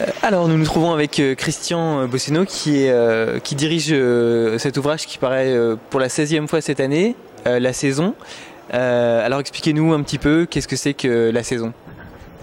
Euh, 0.00 0.06
alors 0.22 0.48
nous 0.48 0.58
nous 0.58 0.64
trouvons 0.64 0.92
avec 0.92 1.20
euh, 1.20 1.36
Christian 1.36 2.00
euh, 2.00 2.06
Bosseno 2.08 2.44
qui, 2.44 2.88
dirige 3.54 3.94
cet 4.58 4.76
ouvrage 4.76 5.06
qui 5.06 5.18
paraît 5.18 5.56
pour 5.90 6.00
la 6.00 6.08
16e 6.08 6.48
fois 6.48 6.60
cette 6.60 6.80
année, 6.80 7.14
La 7.46 7.72
Saison. 7.72 8.14
alors 8.70 9.38
expliquez-nous 9.38 9.92
un 9.92 10.02
petit 10.02 10.18
peu 10.18 10.46
qu'est-ce 10.50 10.66
que 10.66 10.74
c'est 10.74 10.94
que 10.94 11.30
La 11.32 11.44
Saison 11.44 11.72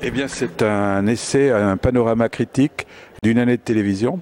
Eh 0.02 0.12
bien 0.12 0.30
c'est 0.30 0.62
un 0.62 1.06
essai, 1.08 1.52
un 1.52 1.76
panorama 1.76 2.30
critique 2.30 2.88
d'une 3.22 3.38
année 3.38 3.58
de 3.58 3.62
télévision 3.62 4.20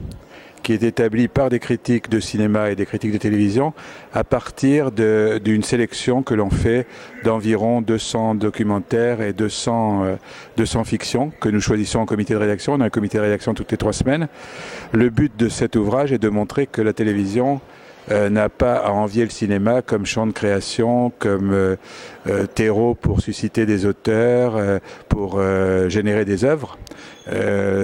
qui 0.69 0.73
est 0.75 0.83
établi 0.83 1.27
par 1.27 1.49
des 1.49 1.57
critiques 1.57 2.11
de 2.11 2.19
cinéma 2.19 2.69
et 2.69 2.75
des 2.75 2.85
critiques 2.85 3.11
de 3.11 3.17
télévision 3.17 3.73
à 4.13 4.23
partir 4.23 4.91
d'une 4.91 5.63
sélection 5.63 6.21
que 6.21 6.35
l'on 6.35 6.51
fait 6.51 6.85
d'environ 7.23 7.81
200 7.81 8.35
documentaires 8.35 9.19
et 9.19 9.33
200, 9.33 10.17
200 10.57 10.79
euh, 10.79 10.83
fictions 10.83 11.31
que 11.39 11.49
nous 11.49 11.59
choisissons 11.59 12.01
en 12.01 12.05
comité 12.05 12.35
de 12.35 12.39
rédaction. 12.39 12.73
On 12.73 12.81
a 12.81 12.85
un 12.85 12.89
comité 12.91 13.17
de 13.17 13.23
rédaction 13.23 13.55
toutes 13.55 13.71
les 13.71 13.77
trois 13.77 13.93
semaines. 13.93 14.27
Le 14.91 15.09
but 15.09 15.35
de 15.35 15.49
cet 15.49 15.75
ouvrage 15.75 16.11
est 16.11 16.19
de 16.19 16.29
montrer 16.29 16.67
que 16.67 16.83
la 16.83 16.93
télévision 16.93 17.61
euh, 18.11 18.29
n'a 18.29 18.49
pas 18.49 18.75
à 18.75 18.89
envier 18.89 19.23
le 19.23 19.29
cinéma 19.29 19.83
comme 19.83 20.05
champ 20.05 20.25
de 20.25 20.31
création, 20.31 21.11
comme 21.19 21.51
euh, 21.53 21.75
euh, 22.27 22.47
terreau 22.47 22.95
pour 22.95 23.21
susciter 23.21 23.67
des 23.67 23.85
auteurs, 23.85 24.59
pour 25.09 25.41
générer 25.87 26.25
des 26.25 26.43
œuvres. 26.43 26.77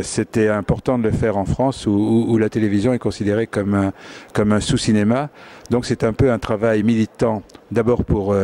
C'était 0.02 0.48
important 0.48 0.98
de 0.98 1.04
le 1.04 1.12
faire 1.12 1.38
en 1.38 1.46
France 1.46 1.86
où, 1.86 2.26
où, 2.28 2.38
la 2.38 2.50
télévision 2.50 2.94
est 2.94 3.00
considérée 3.00 3.46
comme 3.46 3.76
un, 3.76 3.94
comme 4.34 4.52
un 4.52 4.60
sous-cinéma. 4.60 5.30
Donc 5.70 5.86
c'est 5.86 6.04
un 6.04 6.14
peu 6.14 6.32
un 6.32 6.40
travail 6.40 6.84
militant, 6.84 7.44
d'abord 7.72 8.04
pour 8.04 8.36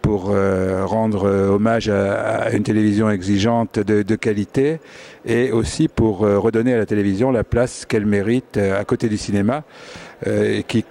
pour 0.00 0.24
rendre 0.24 1.28
hommage 1.50 1.88
à, 1.88 2.50
une 2.52 2.64
télévision 2.64 3.08
exigeante 3.08 3.78
de, 3.78 4.02
de, 4.02 4.16
qualité 4.16 4.80
et 5.24 5.52
aussi 5.52 5.86
pour 5.86 6.18
redonner 6.20 6.74
à 6.74 6.78
la 6.78 6.86
télévision 6.86 7.30
la 7.30 7.44
place 7.44 7.86
qu'elle 7.86 8.06
mérite 8.06 8.56
à 8.56 8.84
côté 8.84 9.08
du 9.08 9.16
cinéma, 9.16 9.62
qui 10.66 10.84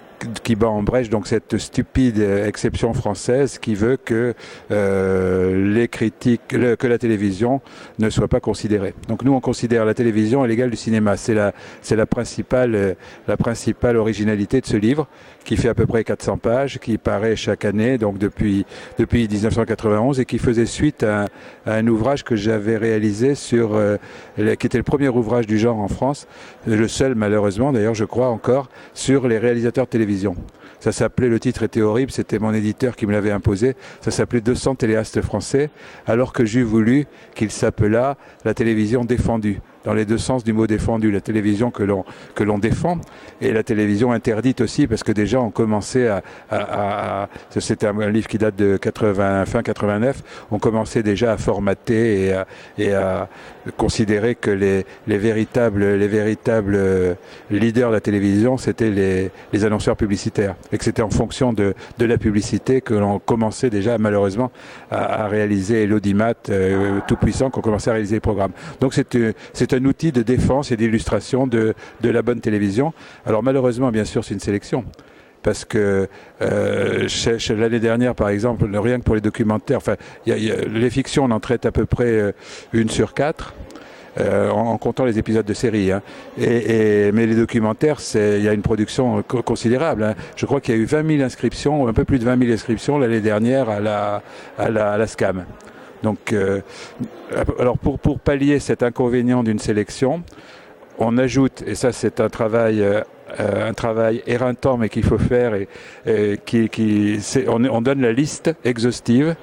qui 0.43 0.55
bat 0.55 0.69
en 0.69 0.83
brèche 0.83 1.09
donc 1.09 1.27
cette 1.27 1.57
stupide 1.57 2.19
exception 2.19 2.93
française 2.93 3.59
qui 3.59 3.75
veut 3.75 3.97
que 3.97 4.33
euh, 4.71 5.73
les 5.73 5.87
critiques, 5.87 6.47
que 6.47 6.87
la 6.87 6.97
télévision 6.97 7.61
ne 7.99 8.09
soit 8.09 8.27
pas 8.27 8.39
considérée. 8.39 8.93
Donc 9.07 9.23
nous 9.23 9.33
on 9.33 9.39
considère 9.39 9.85
la 9.85 9.93
télévision 9.93 10.43
à 10.43 10.47
l'égal 10.47 10.69
du 10.69 10.77
cinéma. 10.77 11.17
C'est 11.17 11.33
la, 11.33 11.53
c'est 11.81 11.95
la 11.95 12.05
principale, 12.05 12.95
la 13.27 13.37
principale 13.37 13.97
originalité 13.97 14.61
de 14.61 14.65
ce 14.65 14.77
livre 14.77 15.07
qui 15.43 15.57
fait 15.57 15.69
à 15.69 15.73
peu 15.73 15.87
près 15.87 16.03
400 16.03 16.37
pages, 16.37 16.79
qui 16.79 16.97
paraît 16.97 17.35
chaque 17.35 17.65
année, 17.65 17.97
donc 17.97 18.17
depuis 18.17 18.65
depuis 18.97 19.27
1991 19.27 20.19
et 20.19 20.25
qui 20.25 20.37
faisait 20.37 20.65
suite 20.65 21.03
à, 21.03 21.27
un 21.65 21.87
ouvrage 21.87 22.23
que 22.23 22.35
j'avais 22.35 22.77
réalisé 22.77 23.35
sur, 23.35 23.75
euh, 23.75 23.97
qui 24.37 24.67
était 24.67 24.77
le 24.77 24.83
premier 24.83 25.09
ouvrage 25.09 25.47
du 25.47 25.57
genre 25.57 25.79
en 25.79 25.87
France, 25.87 26.27
le 26.67 26.87
seul 26.87 27.15
malheureusement 27.15 27.71
d'ailleurs 27.71 27.95
je 27.95 28.05
crois 28.05 28.27
encore 28.27 28.69
sur 28.93 29.27
les 29.27 29.37
réalisateurs 29.37 29.87
télévisés 29.87 30.10
ça 30.79 30.91
s'appelait, 30.91 31.29
le 31.29 31.39
titre 31.39 31.63
était 31.63 31.81
horrible, 31.81 32.11
c'était 32.11 32.39
mon 32.39 32.53
éditeur 32.53 32.95
qui 32.95 33.05
me 33.05 33.11
l'avait 33.11 33.31
imposé. 33.31 33.75
Ça 34.01 34.09
s'appelait 34.09 34.41
200 34.41 34.75
téléastes 34.75 35.21
français, 35.21 35.69
alors 36.07 36.33
que 36.33 36.43
j'ai 36.43 36.63
voulu 36.63 37.05
qu'il 37.35 37.51
s'appelât 37.51 38.17
la 38.45 38.53
télévision 38.53 39.05
défendue 39.05 39.61
dans 39.83 39.93
les 39.93 40.05
deux 40.05 40.17
sens 40.17 40.43
du 40.43 40.53
mot 40.53 40.67
défendu, 40.67 41.11
la 41.11 41.21
télévision 41.21 41.71
que 41.71 41.83
l'on 41.83 42.05
que 42.35 42.43
l'on 42.43 42.59
défend 42.59 42.99
et 43.41 43.51
la 43.51 43.63
télévision 43.63 44.11
interdite 44.11 44.61
aussi 44.61 44.87
parce 44.87 45.03
que 45.03 45.11
déjà 45.11 45.39
on 45.39 45.49
commençait 45.49 46.07
à, 46.49 47.27
c'était 47.49 47.87
un 47.87 48.09
livre 48.09 48.27
qui 48.27 48.37
date 48.37 48.55
de 48.55 48.77
80 48.77 49.45
fin 49.45 49.63
89, 49.63 50.21
on 50.51 50.59
commençait 50.59 51.03
déjà 51.03 51.33
à 51.33 51.37
formater 51.37 52.33
et 52.77 52.93
à, 52.93 53.29
considérer 53.77 54.35
que 54.35 54.49
les, 54.49 54.85
les 55.07 55.17
véritables 55.17 55.83
les 55.95 56.07
véritables 56.07 57.17
leaders 57.51 57.89
de 57.89 57.93
la 57.93 58.01
télévision 58.01 58.57
c'était 58.57 58.89
les, 58.89 59.65
annonceurs 59.65 59.95
publicitaires 59.95 60.55
et 60.71 60.77
que 60.77 60.83
c'était 60.83 61.03
en 61.03 61.11
fonction 61.11 61.53
de, 61.53 61.75
de 61.99 62.05
la 62.05 62.17
publicité 62.17 62.81
que 62.81 62.95
l'on 62.95 63.19
commençait 63.19 63.69
déjà 63.69 63.97
malheureusement 63.99 64.51
à, 64.89 65.27
réaliser 65.27 65.85
l'audimat 65.85 66.33
euh, 66.49 66.99
tout 67.07 67.15
puissant 67.15 67.49
qu'on 67.49 67.61
commençait 67.61 67.91
à 67.91 67.93
réaliser 67.93 68.15
les 68.15 68.21
programmes. 68.21 68.51
Donc 68.79 68.93
c'est 68.93 69.17
c'est 69.53 69.70
un 69.73 69.85
outil 69.85 70.11
de 70.11 70.21
défense 70.21 70.71
et 70.71 70.77
d'illustration 70.77 71.47
de, 71.47 71.73
la 72.03 72.21
bonne 72.21 72.41
télévision. 72.41 72.93
Alors 73.25 73.43
malheureusement, 73.43 73.91
bien 73.91 74.05
sûr, 74.05 74.23
c'est 74.23 74.33
une 74.33 74.39
sélection 74.39 74.85
parce 75.43 75.65
que 75.65 76.07
euh, 76.43 77.07
l'année 77.49 77.79
dernière, 77.79 78.13
par 78.13 78.29
exemple, 78.29 78.65
rien 78.77 78.99
que 78.99 79.03
pour 79.03 79.15
les 79.15 79.21
documentaires, 79.21 79.77
enfin, 79.77 79.95
les 80.27 80.89
fictions, 80.91 81.23
on 81.23 81.31
en 81.31 81.39
traite 81.39 81.65
à 81.65 81.71
peu 81.71 81.87
près 81.87 82.05
euh, 82.05 82.31
une 82.73 82.89
sur 82.89 83.13
quatre. 83.13 83.53
Euh, 84.19 84.49
en, 84.49 84.77
comptant 84.77 85.05
les 85.05 85.17
épisodes 85.17 85.45
de 85.45 85.53
série. 85.53 85.89
Hein. 85.89 86.01
Mais 86.37 87.11
les 87.13 87.35
documentaires, 87.35 87.97
il 88.13 88.43
y 88.43 88.49
a 88.49 88.51
une 88.51 88.61
production 88.61 89.23
considérable. 89.23 90.03
Hein. 90.03 90.15
Je 90.35 90.45
crois 90.45 90.59
qu'il 90.59 90.75
y 90.75 90.77
a 90.77 90.81
eu 90.81 90.83
20 90.83 91.07
000 91.07 91.23
inscriptions, 91.23 91.87
un 91.87 91.93
peu 91.93 92.03
plus 92.03 92.19
de 92.19 92.25
20 92.25 92.37
000 92.37 92.51
inscriptions 92.51 92.99
l'année 92.99 93.21
dernière 93.21 93.69
à 93.69 93.79
la 94.69 95.07
SCAM. 95.07 95.45
Donc, 96.03 96.33
euh, 96.33 96.61
alors 97.59 97.77
pour, 97.77 97.99
pour 97.99 98.19
pallier 98.19 98.59
cet 98.59 98.83
inconvénient 98.83 99.43
d'une 99.43 99.59
sélection, 99.59 100.23
on 100.99 101.17
ajoute, 101.17 101.63
et 101.65 101.75
ça 101.75 101.91
c'est 101.91 102.19
un 102.19 102.29
travail, 102.29 102.81
euh, 102.81 103.01
un 103.39 103.73
travail 103.73 104.23
éreintant 104.27 104.77
mais 104.77 104.89
qu'il 104.89 105.03
faut 105.03 105.17
faire, 105.17 105.53
et, 105.55 105.67
qui, 106.45 106.69
qui 106.69 107.19
on, 107.47 107.63
on 107.65 107.81
donne 107.81 108.01
la 108.01 108.13
liste 108.13 108.53
exhaustive 108.63 109.35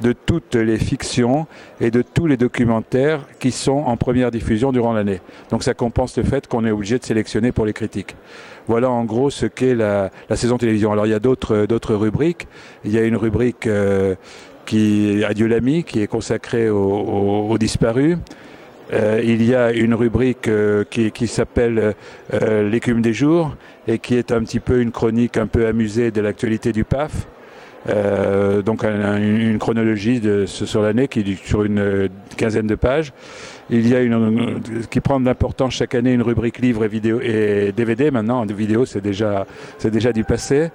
de 0.00 0.12
toutes 0.12 0.54
les 0.54 0.78
fictions 0.78 1.46
et 1.80 1.90
de 1.90 2.02
tous 2.02 2.26
les 2.26 2.36
documentaires 2.36 3.26
qui 3.38 3.50
sont 3.50 3.84
en 3.86 3.96
première 3.96 4.30
diffusion 4.30 4.72
durant 4.72 4.92
l'année. 4.92 5.20
Donc 5.50 5.62
ça 5.62 5.74
compense 5.74 6.16
le 6.16 6.24
fait 6.24 6.46
qu'on 6.46 6.64
est 6.64 6.70
obligé 6.70 6.98
de 6.98 7.04
sélectionner 7.04 7.52
pour 7.52 7.64
les 7.66 7.72
critiques. 7.72 8.16
Voilà 8.66 8.90
en 8.90 9.04
gros 9.04 9.30
ce 9.30 9.46
qu'est 9.46 9.74
la, 9.74 10.10
la, 10.28 10.36
saison 10.36 10.58
télévision. 10.58 10.92
Alors 10.92 11.06
il 11.06 11.10
y 11.10 11.14
a 11.14 11.20
d'autres 11.20 11.66
d'autres 11.66 11.94
rubriques. 11.94 12.48
Il 12.84 12.92
y 12.92 12.98
a 12.98 13.04
une 13.04 13.16
rubrique 13.16 13.66
euh, 13.66 14.14
qui 14.64 15.22
Adieu 15.24 15.46
l'ami, 15.46 15.84
qui 15.84 16.00
est 16.00 16.06
consacré 16.06 16.68
aux, 16.70 17.56
disparus. 17.58 18.18
Euh, 18.92 19.20
il 19.24 19.42
y 19.42 19.54
a 19.54 19.72
une 19.72 19.94
rubrique 19.94 20.46
euh, 20.48 20.84
qui, 20.88 21.10
qui 21.10 21.26
s'appelle 21.26 21.94
euh, 22.34 22.68
l'écume 22.68 23.00
des 23.00 23.14
jours 23.14 23.56
et 23.88 23.98
qui 23.98 24.16
est 24.16 24.30
un 24.30 24.40
petit 24.40 24.60
peu 24.60 24.80
une 24.80 24.90
chronique 24.90 25.36
un 25.36 25.46
peu 25.46 25.66
amusée 25.66 26.10
de 26.10 26.20
l'actualité 26.20 26.72
du 26.72 26.84
PAF. 26.84 27.26
Donc 28.64 28.82
un, 28.82 29.18
une 29.18 29.58
chronologie 29.58 30.22
sur 30.46 30.80
l'année 30.80 31.06
qui 31.06 31.20
est 31.20 31.46
sur 31.46 31.64
une 31.64 32.08
quinzaine 32.34 32.66
de 32.66 32.76
pages. 32.76 33.12
Il 33.68 33.86
y 33.86 33.94
a 33.94 34.00
une 34.00 34.60
qui 34.88 35.00
prend 35.00 35.20
de 35.20 35.26
l'importance 35.26 35.74
chaque 35.74 35.94
année 35.94 36.14
une 36.14 36.22
rubrique 36.22 36.60
livre 36.60 36.84
et 36.84 36.88
vidéo 36.88 37.20
et 37.20 37.72
DVD 37.76 38.10
maintenant. 38.10 38.46
Vidéo 38.46 38.86
c'est 38.86 39.02
déjà 39.02 39.46
c'est 39.76 39.90
déjà 39.90 40.12
du 40.12 40.24
passé. 40.24 40.70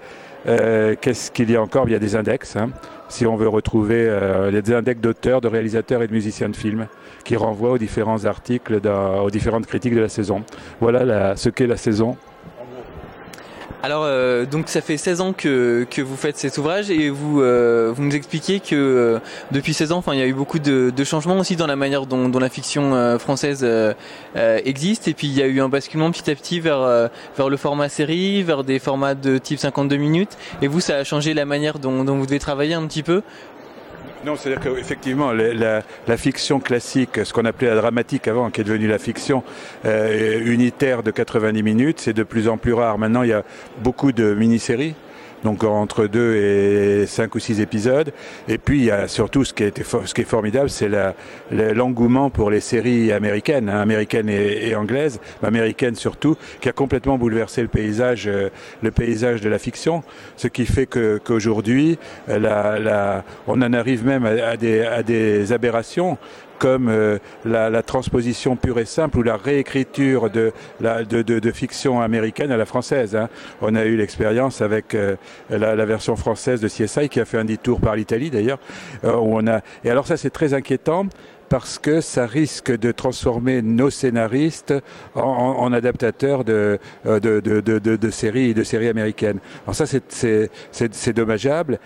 Euh, 0.48 0.96
Qu'est-ce 1.00 1.32
qu'il 1.32 1.52
y 1.52 1.56
a 1.56 1.62
encore? 1.62 1.88
Il 1.88 1.92
y 1.92 1.96
a 1.96 2.00
des 2.00 2.16
index. 2.16 2.56
Hein, 2.56 2.70
si 3.10 3.26
on 3.26 3.36
veut 3.36 3.48
retrouver 3.48 4.06
euh, 4.08 4.62
des 4.62 4.74
index 4.74 5.02
d'auteurs, 5.02 5.42
de 5.42 5.48
réalisateurs 5.48 6.04
et 6.04 6.08
de 6.08 6.14
musiciens 6.14 6.50
de 6.50 6.56
films 6.56 6.88
qui 7.24 7.36
renvoient 7.36 7.72
aux 7.72 7.78
différents 7.78 8.26
articles, 8.26 8.80
aux 8.86 9.30
différentes 9.30 9.66
critiques 9.66 9.96
de 9.96 10.02
la 10.02 10.10
saison. 10.10 10.44
Voilà 10.80 11.36
ce 11.36 11.50
qu'est 11.50 11.68
la 11.68 11.78
saison 11.78 12.18
alors, 13.82 14.04
euh, 14.04 14.46
donc 14.46 14.68
ça 14.68 14.82
fait 14.82 14.98
16 14.98 15.22
ans 15.22 15.32
que, 15.32 15.88
que 15.90 16.02
vous 16.02 16.18
faites 16.18 16.38
cet 16.38 16.58
ouvrage 16.58 16.92
et 16.92 17.10
vous, 17.10 17.42
euh, 17.42 17.94
vous 17.96 18.04
nous 18.04 18.14
expliquez 18.14 18.60
que 18.60 18.76
euh, 18.76 19.20
depuis 19.52 19.74
16 19.74 19.94
ans, 19.94 20.04
il 20.10 20.20
y 20.20 20.22
a 20.22 20.28
eu 20.28 20.34
beaucoup 20.34 20.60
de, 20.60 20.92
de, 20.94 21.04
changements 21.06 21.38
aussi 21.38 21.56
dans 21.56 21.68
la 21.68 21.78
manière 21.78 22.06
dont, 22.06 22.28
dont 22.28 22.40
la 22.40 22.50
fiction 22.50 22.94
euh, 22.94 23.18
française 23.18 23.62
euh, 23.64 23.94
existe. 24.36 25.08
Et 25.08 25.14
puis 25.14 25.28
il 25.28 25.34
y 25.34 25.42
a 25.42 25.48
eu 25.48 25.62
un 25.62 25.70
basculement 25.70 26.12
petit 26.12 26.30
à 26.30 26.36
petit 26.36 26.60
vers, 26.60 27.10
vers 27.38 27.50
le 27.50 27.56
format 27.56 27.88
série, 27.88 28.44
vers 28.44 28.66
des 28.66 28.80
formats 28.80 29.16
de 29.16 29.38
type 29.38 29.60
52 29.60 29.96
minutes. 29.96 30.38
Et 30.62 30.68
vous, 30.68 30.82
ça 30.82 30.98
a 30.98 31.04
changé 31.06 31.34
la 31.34 31.46
manière 31.46 31.80
dont, 31.80 32.04
dont 32.04 32.18
vous 32.18 32.26
devez 32.26 32.40
travailler 32.40 32.74
un 32.74 32.86
petit 32.86 33.04
peu 33.04 33.22
non, 34.26 34.36
c'est-à-dire 34.36 34.62
qu'effectivement, 34.62 35.32
la, 35.32 36.18
fiction 36.18 36.60
classique, 36.60 37.24
ce 37.24 37.32
qu'on 37.34 37.46
appelait 37.46 37.70
la 37.70 37.76
dramatique 37.76 38.28
avant, 38.28 38.50
qui 38.50 38.62
est 38.62 38.64
devenue 38.64 38.88
la 38.88 39.00
fiction 39.00 39.44
euh, 39.86 40.42
unitaire 40.46 41.04
de 41.04 41.12
90 41.12 41.64
minutes, 41.64 42.00
c'est 42.02 42.14
de 42.14 42.24
plus 42.24 42.48
en 42.48 42.58
plus 42.58 42.74
rare. 42.74 42.98
Maintenant, 42.98 43.24
il 43.24 43.30
y 43.30 43.34
a 43.34 43.44
beaucoup 43.82 44.12
de 44.12 44.34
mini-séries 44.34 44.96
donc 45.44 45.64
entre 45.64 46.08
deux 46.08 46.36
et 46.36 47.06
cinq 47.08 47.36
ou 47.36 47.40
six 47.40 47.62
épisodes. 47.62 48.12
Et 48.48 48.58
puis 48.58 48.90
surtout 49.08 49.44
ce 49.46 49.54
qui, 49.54 49.64
est 49.64 50.24
formidable, 50.24 50.70
c'est 50.70 50.90
l'engouement 51.52 52.30
pour 52.30 52.52
les 52.52 52.60
séries 52.60 53.12
américaines, 53.12 53.70
hein, 53.70 53.82
américaines 53.82 54.30
et, 54.30 54.76
anglaises, 54.76 55.20
américaines 55.44 55.96
surtout, 55.96 56.36
qui 56.62 56.70
a 56.70 56.72
complètement 56.72 57.18
bouleversé 57.18 57.62
le 57.62 57.68
paysage, 57.68 58.28
euh, 58.28 58.50
le 58.82 58.92
paysage 58.92 59.42
de 59.42 59.50
la 59.50 59.60
fiction, 59.60 60.04
ce 60.38 60.48
qui 60.48 60.66
fait 60.66 60.88
qu'aujourd'hui, 60.88 61.98
la, 62.28 63.24
on 63.48 63.62
en 63.62 63.74
arrive 63.74 64.06
même 64.06 64.26
à 64.26 64.58
des 65.04 65.54
aberrations 65.54 66.18
comme 66.60 66.90
euh, 66.90 67.18
la, 67.46 67.70
la, 67.70 67.82
transposition 67.82 68.56
pure 68.56 68.80
et 68.80 68.86
simple 68.86 69.18
ou 69.18 69.24
la 69.24 69.38
réécriture 69.38 70.30
de, 70.30 70.52
la, 70.82 71.04
de, 71.04 71.22
de, 71.22 71.40
de 71.40 71.52
fiction 71.52 72.02
américaine 72.02 72.52
à 72.52 72.58
la 72.58 72.66
française. 72.66 73.16
Hein. 73.16 73.30
On 73.62 73.74
a 73.76 73.86
eu 73.86 73.96
l'expérience 73.96 74.62
avec 74.62 74.94
euh, 74.94 75.16
la, 75.50 75.76
la, 75.76 75.86
version 75.86 76.16
française 76.16 76.62
de 76.62 76.68
CSI 76.68 77.10
qui 77.10 77.20
a 77.20 77.26
fait 77.26 77.38
un 77.38 77.46
détour 77.46 77.80
par 77.80 77.96
l'Italie 77.96 78.30
d'ailleurs. 78.30 78.60
Euh, 79.06 79.14
on 79.16 79.48
a 79.48 79.62
et 79.84 79.90
alors 79.90 80.06
ça 80.06 80.18
c'est 80.18 80.30
très 80.30 80.54
inquiétant 80.54 81.08
parce 81.50 81.80
que 81.80 82.00
ça 82.02 82.26
risque 82.26 82.72
de 82.72 82.92
transformer 82.92 83.62
nos 83.62 83.90
scénaristes 83.90 84.74
en, 85.16 85.74
adaptateurs 85.74 86.44
de, 86.44 86.80
de, 87.06 87.40
de, 87.40 87.60
de, 87.80 88.10
séries 88.10 88.54
de 88.54 88.64
séries 88.64 88.88
américaines. 88.88 89.40
Alors 89.66 89.76
ça, 89.76 89.86
c'est 89.88 91.14
dommageable, 91.14 91.80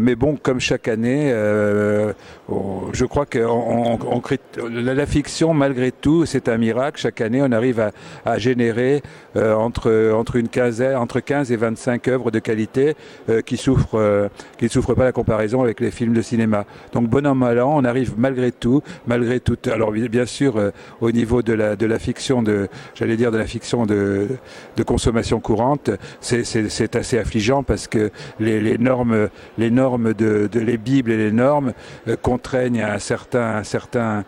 mais 0.00 0.14
bon, 0.14 0.36
comme 0.36 0.60
chaque 0.60 0.88
année, 0.88 1.30
je 1.30 3.04
crois 3.04 3.26
que 3.26 3.38
on, 3.38 4.22
la, 4.70 5.06
fiction, 5.06 5.54
malgré 5.54 5.92
tout, 5.92 6.24
c'est 6.26 6.48
un 6.48 6.56
miracle. 6.58 7.00
Chaque 7.00 7.20
année, 7.20 7.42
on 7.42 7.52
arrive 7.52 7.80
à, 7.80 7.92
à 8.24 8.38
générer 8.38 9.02
entre, 9.36 10.12
entre, 10.14 10.36
une 10.36 10.48
quinzaine, 10.48 10.96
entre 10.96 11.20
15 11.20 11.52
et 11.52 11.56
25 11.56 12.08
œuvres 12.08 12.30
de 12.30 12.38
qualité 12.38 12.96
qui 13.44 13.56
souffrent, 13.56 14.30
qui 14.58 14.64
ne 14.64 14.70
souffrent 14.70 14.94
pas 14.94 15.04
la 15.04 15.12
comparaison 15.12 15.62
avec 15.62 15.80
les 15.80 15.90
films 15.90 16.14
de 16.14 16.22
cinéma. 16.22 16.64
Donc, 16.92 17.08
bon 17.08 17.26
an, 17.26 17.34
mal 17.34 17.60
an, 17.60 17.72
on 17.76 17.84
arrive 17.84 18.14
malgré 18.16 18.52
tout, 18.52 18.82
malgré 19.06 19.40
tout. 19.40 19.58
Alors 19.70 19.92
bien 19.92 20.26
sûr, 20.26 20.56
euh, 20.56 20.70
au 21.00 21.10
niveau 21.10 21.42
de 21.42 21.52
la 21.52 21.76
de 21.76 21.86
la 21.86 21.98
fiction 21.98 22.42
de, 22.42 22.68
j'allais 22.94 23.16
dire 23.16 23.30
de 23.30 23.38
la 23.38 23.46
fiction 23.46 23.86
de 23.86 24.28
de 24.76 24.82
consommation 24.82 25.40
courante, 25.40 25.90
c'est 26.20 26.96
assez 26.96 27.18
affligeant 27.18 27.62
parce 27.62 27.88
que 27.88 28.10
les, 28.40 28.78
normes 28.78 29.28
les 29.58 29.70
normes 29.70 30.14
de, 30.14 30.48
de 30.50 30.60
les 30.60 30.78
bibles 30.78 31.10
et 31.10 31.16
les 31.16 31.32
normes 31.32 31.72
euh, 32.08 32.16
contraignent 32.20 32.82
un 32.82 32.98
certain 32.98 33.56
un 33.56 33.64
certain 33.64 34.24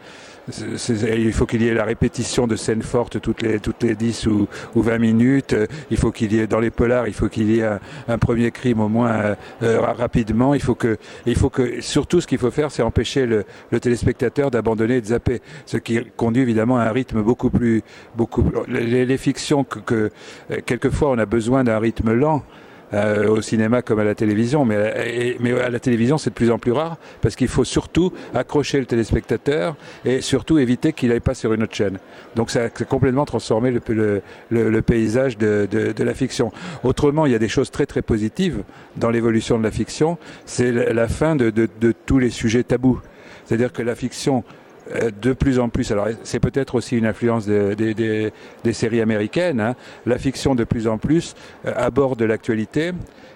il 0.48 1.32
faut 1.32 1.46
qu'il 1.46 1.62
y 1.62 1.68
ait 1.68 1.74
la 1.74 1.84
répétition 1.84 2.46
de 2.46 2.56
scènes 2.56 2.82
fortes 2.82 3.20
toutes 3.20 3.42
les 3.42 3.60
toutes 3.60 3.82
les 3.82 3.94
10 3.94 4.26
ou, 4.26 4.48
ou 4.74 4.82
20 4.82 4.98
minutes. 4.98 5.56
Il 5.90 5.96
faut 5.96 6.12
qu'il 6.12 6.32
y 6.32 6.40
ait 6.40 6.46
dans 6.46 6.60
les 6.60 6.70
polars, 6.70 7.08
il 7.08 7.14
faut 7.14 7.28
qu'il 7.28 7.50
y 7.50 7.60
ait 7.60 7.68
un, 8.08 8.18
premier 8.18 8.50
crime 8.50 8.80
au 8.80 8.88
moins 8.88 9.36
euh, 9.62 9.80
rapidement. 9.80 10.54
Il 10.54 10.60
faut 10.60 10.74
que 10.74 10.98
il 11.26 11.36
faut 11.36 11.50
que 11.50 11.80
surtout 11.80 12.20
ce 12.20 12.26
qu'il 12.26 12.38
faut 12.38 12.50
faire, 12.50 12.70
c'est 12.70 12.82
empêcher 12.82 13.26
le, 13.26 13.44
le 13.70 13.80
téléspectateur 13.80 14.50
d'abandonner 14.50 14.96
et 14.96 15.00
de 15.00 15.06
zapper, 15.06 15.40
ce 15.66 15.76
qui 15.76 16.00
conduit 16.16 16.42
évidemment 16.42 16.78
à 16.78 16.84
un 16.84 16.92
rythme 16.92 17.22
beaucoup 17.22 17.50
plus 17.50 17.82
beaucoup 18.16 18.44
les, 18.68 19.06
les 19.06 19.18
fictions 19.18 19.64
que, 19.64 19.78
que 19.78 20.10
quelquefois 20.66 21.10
on 21.10 21.18
a 21.18 21.26
besoin 21.26 21.64
d'un 21.64 21.78
rythme 21.78 22.12
lent. 22.12 22.42
Euh, 22.94 23.28
au 23.28 23.42
cinéma 23.42 23.82
comme 23.82 23.98
à 23.98 24.04
la 24.04 24.14
télévision. 24.14 24.64
Mais, 24.64 25.36
mais 25.40 25.52
à 25.60 25.68
la 25.68 25.80
télévision, 25.80 26.16
c'est 26.16 26.30
de 26.30 26.34
plus 26.34 26.52
en 26.52 26.58
plus 26.58 26.70
rare 26.70 26.96
parce 27.20 27.34
qu'il 27.34 27.48
faut 27.48 27.64
surtout 27.64 28.12
accrocher 28.34 28.78
le 28.78 28.86
téléspectateur 28.86 29.74
et 30.04 30.20
surtout 30.20 30.58
éviter 30.58 30.92
qu'il 30.92 31.08
n'aille 31.08 31.18
pas 31.18 31.34
sur 31.34 31.52
une 31.52 31.64
autre 31.64 31.74
chaîne. 31.74 31.98
Donc 32.36 32.50
ça 32.50 32.64
a 32.64 32.68
complètement 32.68 33.24
transformé 33.24 33.72
le, 33.72 33.80
le, 33.88 34.70
le, 34.70 34.82
paysage 34.82 35.36
de, 35.38 35.66
de, 35.68 35.90
de, 35.90 36.04
la 36.04 36.14
fiction. 36.14 36.52
Autrement, 36.84 37.26
il 37.26 37.32
y 37.32 37.34
a 37.34 37.40
des 37.40 37.48
choses 37.48 37.72
très 37.72 37.86
très 37.86 38.02
positives 38.02 38.62
dans 38.96 39.10
l'évolution 39.10 39.58
de 39.58 39.64
la 39.64 39.72
fiction. 39.72 40.16
C'est 40.46 40.70
la 40.70 41.08
fin 41.08 41.34
de, 41.34 41.50
de 41.50 41.94
tous 42.06 42.20
les 42.20 42.30
sujets 42.30 42.62
tabous. 42.62 43.00
C'est-à-dire 43.44 43.72
que 43.72 43.82
la 43.82 43.96
fiction 43.96 44.44
de 45.20 45.32
plus 45.32 45.58
en 45.58 45.68
plus, 45.68 45.90
alors 45.92 46.08
c'est 46.24 46.40
peut-être 46.40 46.74
aussi 46.74 46.98
une 46.98 47.06
influence 47.06 47.46
des 47.46 48.32
séries 48.72 49.00
américaines, 49.00 49.60
hein, 49.60 49.74
la 50.06 50.18
fiction 50.18 50.54
de 50.54 50.64
plus 50.64 50.86
en 50.86 50.98
plus 50.98 51.34
euh, 51.66 51.72
aborde 51.76 52.22
l'actualité 52.22 52.92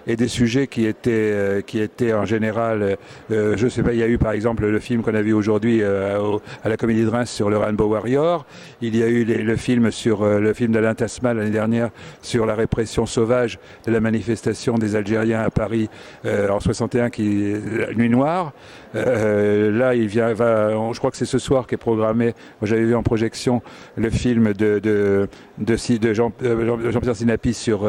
et 0.07 0.15
des 0.15 0.27
sujets 0.27 0.67
qui 0.67 0.85
étaient 0.85 1.11
euh, 1.11 1.61
qui 1.61 1.79
étaient 1.79 2.13
en 2.13 2.25
général, 2.25 2.97
euh, 3.31 3.55
je 3.57 3.67
sais 3.67 3.83
pas, 3.83 3.93
il 3.93 3.99
y 3.99 4.03
a 4.03 4.07
eu 4.07 4.17
par 4.17 4.31
exemple 4.31 4.65
le 4.65 4.79
film 4.79 5.03
qu'on 5.03 5.13
a 5.13 5.21
vu 5.21 5.33
aujourd'hui 5.33 5.81
euh, 5.81 6.37
à 6.63 6.69
la 6.69 6.77
Comédie 6.77 7.03
de 7.03 7.09
Reims 7.09 7.29
sur 7.29 7.49
le 7.49 7.57
Rainbow 7.57 7.85
Warrior. 7.85 8.45
Il 8.81 8.95
y 8.95 9.03
a 9.03 9.07
eu 9.07 9.23
le 9.23 9.55
film 9.55 9.91
sur 9.91 10.25
le 10.25 10.53
film 10.53 10.71
d'Alain 10.71 10.95
Tasman 10.95 11.37
l'année 11.37 11.49
dernière 11.51 11.89
sur 12.21 12.45
la 12.45 12.55
répression 12.55 13.05
sauvage 13.05 13.59
de 13.85 13.91
la 13.91 13.99
manifestation 13.99 14.77
des 14.77 14.95
Algériens 14.95 15.41
à 15.41 15.49
Paris 15.49 15.89
en 16.25 16.59
61 16.59 17.09
qui 17.09 17.53
la 17.77 17.93
Nuit 17.93 18.09
Noire. 18.09 18.53
là, 18.93 19.95
il 19.95 20.07
vient, 20.07 20.33
va, 20.33 20.71
je 20.91 20.97
crois 20.97 21.11
que 21.11 21.17
c'est 21.17 21.25
ce 21.25 21.38
soir 21.39 21.67
qui 21.67 21.75
est 21.75 21.79
programmé. 21.79 22.33
J'avais 22.61 22.85
vu 22.85 22.95
en 22.95 23.03
projection 23.03 23.61
le 23.95 24.09
film 24.09 24.53
de 24.53 24.79
de 24.79 25.27
de, 25.57 26.13
Jean, 26.13 26.31
Jean-Pierre 26.41 27.15
Sinapi 27.15 27.53
sur 27.53 27.87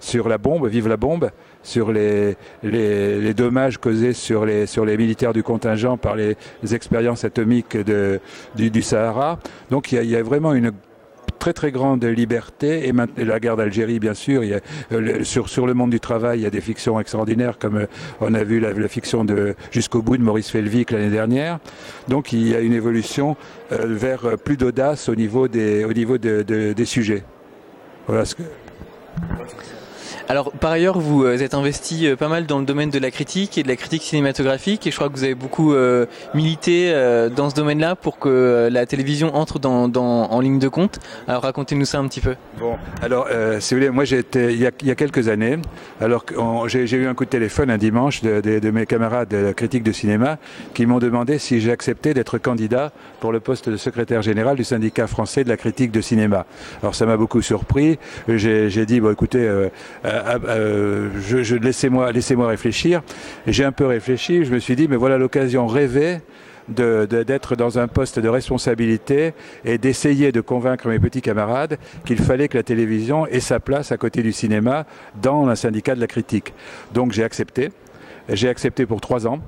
sur 0.00 0.28
la 0.28 0.38
bombe, 0.38 0.66
Vive 0.68 0.88
la 0.88 0.96
bombe 0.96 1.30
sur 1.62 1.92
les, 1.92 2.36
les, 2.62 3.34
dommages 3.34 3.78
causés 3.78 4.12
sur 4.12 4.44
les, 4.44 4.66
sur 4.66 4.84
les 4.84 4.96
militaires 4.96 5.32
du 5.32 5.42
contingent 5.42 5.96
par 5.96 6.16
les, 6.16 6.36
expériences 6.72 7.24
atomiques 7.24 7.76
du, 7.76 8.82
Sahara. 8.82 9.38
Donc 9.70 9.92
il 9.92 10.04
y 10.04 10.16
a 10.16 10.22
vraiment 10.22 10.54
une 10.54 10.72
très 11.42 11.52
très 11.52 11.72
grande 11.72 12.04
liberté. 12.04 12.86
Et, 12.86 12.92
la 13.24 13.40
guerre 13.40 13.56
d'Algérie 13.56 13.98
bien 13.98 14.14
sûr 14.14 14.42
euh, 14.92 15.24
sur 15.24 15.48
sur 15.48 15.66
le 15.66 15.74
monde 15.74 15.90
du 15.90 15.98
travail 15.98 16.38
il 16.38 16.42
y 16.42 16.46
a 16.46 16.50
des 16.50 16.60
fictions 16.60 17.00
extraordinaires 17.00 17.58
comme 17.58 17.78
euh, 17.78 17.86
on 18.20 18.32
a 18.34 18.44
vu 18.44 18.60
la, 18.60 18.86
fiction 18.86 19.24
de 19.24 19.56
jusqu'au 19.72 20.02
bout 20.02 20.16
de 20.16 20.22
Maurice 20.22 20.50
Felvic 20.50 20.92
l'année 20.92 21.10
dernière. 21.10 21.58
Donc 22.06 22.32
il 22.32 22.46
y 22.46 22.54
a 22.54 22.60
une 22.60 22.74
évolution 22.74 23.36
euh, 23.72 23.86
vers 23.88 24.38
plus 24.38 24.56
d'audace 24.56 25.08
au 25.08 25.16
niveau 25.16 25.48
des 25.48 25.84
au 25.84 25.92
niveau 25.92 26.16
de, 26.16 26.42
de, 26.42 26.74
des 26.74 26.84
sujets. 26.84 27.24
Voilà 28.06 28.24
ce 28.24 28.36
que 28.36 28.44
alors 30.28 30.52
par 30.52 30.70
ailleurs, 30.70 30.98
vous 30.98 31.24
euh, 31.24 31.38
êtes 31.38 31.54
investi 31.54 32.06
euh, 32.06 32.16
pas 32.16 32.28
mal 32.28 32.46
dans 32.46 32.58
le 32.58 32.64
domaine 32.64 32.90
de 32.90 32.98
la 32.98 33.10
critique 33.10 33.58
et 33.58 33.62
de 33.62 33.68
la 33.68 33.76
critique 33.76 34.02
cinématographique 34.02 34.86
et 34.86 34.90
je 34.90 34.96
crois 34.96 35.08
que 35.08 35.14
vous 35.14 35.24
avez 35.24 35.34
beaucoup 35.34 35.74
euh, 35.74 36.06
milité 36.34 36.92
dans 37.34 37.50
ce 37.50 37.54
domaine-là 37.54 37.96
pour 37.96 38.18
que 38.18 38.68
la 38.70 38.86
télévision 38.86 39.34
entre 39.34 39.58
dans, 39.58 39.88
dans, 39.88 40.30
en 40.30 40.40
ligne 40.40 40.58
de 40.58 40.68
compte. 40.68 41.00
Alors 41.28 41.42
racontez-nous 41.42 41.84
ça 41.84 41.98
un 41.98 42.08
petit 42.08 42.20
peu. 42.20 42.34
Bon, 42.58 42.76
alors 43.02 43.28
si 43.60 43.74
vous 43.74 43.80
voulez, 43.80 43.90
moi 43.90 44.04
j'ai 44.04 44.18
été 44.18 44.52
il 44.52 44.60
y, 44.60 44.66
a, 44.66 44.70
il 44.80 44.88
y 44.88 44.90
a 44.90 44.94
quelques 44.94 45.28
années, 45.28 45.58
alors 46.00 46.24
j'ai 46.66 46.96
eu 46.96 47.06
un 47.06 47.14
coup 47.14 47.24
de 47.24 47.30
téléphone 47.30 47.70
un 47.70 47.78
dimanche 47.78 48.22
de, 48.22 48.40
de, 48.40 48.70
mes 48.70 48.86
camarades 48.86 49.28
de 49.28 49.52
critique 49.52 49.82
de 49.82 49.92
cinéma 49.92 50.38
qui 50.74 50.86
m'ont 50.86 50.98
demandé 50.98 51.38
si 51.38 51.60
j'ai 51.60 51.72
accepté 51.72 52.14
d'être 52.14 52.38
candidat 52.38 52.92
pour 53.20 53.32
le 53.32 53.40
poste 53.40 53.68
de 53.68 53.76
secrétaire 53.76 54.22
général 54.22 54.56
du 54.56 54.64
syndicat 54.64 55.06
français 55.06 55.44
de 55.44 55.48
la 55.48 55.56
critique 55.56 55.90
de 55.90 56.00
cinéma. 56.00 56.46
Alors 56.82 56.94
ça 56.94 57.06
m'a 57.06 57.16
beaucoup 57.16 57.42
surpris. 57.42 57.98
J'ai 58.28 58.86
dit 58.86 59.00
bon 59.00 59.12
écoutez 59.12 59.40
euh, 59.40 59.68
euh, 60.12 61.08
je, 61.20 61.42
je 61.42 61.56
laissez-moi 61.56 62.12
laissez-moi 62.12 62.48
réfléchir. 62.48 63.02
J'ai 63.46 63.64
un 63.64 63.72
peu 63.72 63.86
réfléchi. 63.86 64.44
Je 64.44 64.52
me 64.52 64.58
suis 64.58 64.76
dit, 64.76 64.88
mais 64.88 64.96
voilà 64.96 65.18
l'occasion 65.18 65.66
rêvée 65.66 66.20
d'être 66.68 67.56
dans 67.56 67.78
un 67.78 67.88
poste 67.88 68.18
de 68.18 68.28
responsabilité 68.28 69.34
et 69.64 69.78
d'essayer 69.78 70.30
de 70.32 70.40
convaincre 70.40 70.88
mes 70.88 71.00
petits 71.00 71.22
camarades 71.22 71.78
qu'il 72.04 72.18
fallait 72.18 72.48
que 72.48 72.56
la 72.56 72.62
télévision 72.62 73.26
ait 73.26 73.40
sa 73.40 73.58
place 73.58 73.90
à 73.90 73.96
côté 73.96 74.22
du 74.22 74.32
cinéma 74.32 74.86
dans 75.20 75.48
un 75.48 75.56
syndicat 75.56 75.94
de 75.94 76.00
la 76.00 76.06
critique. 76.06 76.54
Donc 76.94 77.12
j'ai 77.12 77.24
accepté. 77.24 77.70
J'ai 78.28 78.48
accepté 78.48 78.86
pour 78.86 79.00
trois 79.00 79.26
ans 79.26 79.40